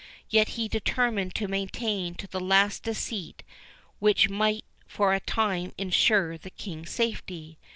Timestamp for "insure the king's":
5.77-6.89